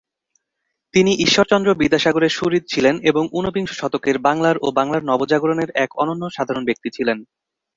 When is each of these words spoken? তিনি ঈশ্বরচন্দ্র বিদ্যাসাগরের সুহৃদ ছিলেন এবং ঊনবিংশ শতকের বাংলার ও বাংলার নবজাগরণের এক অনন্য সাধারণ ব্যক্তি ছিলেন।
তিনি 0.93 1.11
ঈশ্বরচন্দ্র 1.25 1.69
বিদ্যাসাগরের 1.73 2.35
সুহৃদ 2.37 2.63
ছিলেন 2.67 2.95
এবং 3.03 3.23
ঊনবিংশ 3.31 3.71
শতকের 3.73 4.17
বাংলার 4.19 4.55
ও 4.61 4.67
বাংলার 4.71 5.03
নবজাগরণের 5.03 5.69
এক 5.75 5.89
অনন্য 5.97 6.23
সাধারণ 6.29 6.63
ব্যক্তি 6.65 6.89
ছিলেন। 6.89 7.17